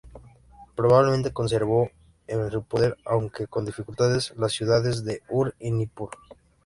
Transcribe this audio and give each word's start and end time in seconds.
Probablemente 0.75 1.31
conservó 1.31 1.91
en 2.25 2.49
su 2.49 2.63
poder, 2.63 2.97
aunque 3.05 3.45
con 3.45 3.65
dificultades, 3.65 4.33
las 4.35 4.51
ciudades 4.51 5.05
de 5.05 5.21
Ur 5.29 5.53
y 5.59 5.69
Nippur. 5.69 6.09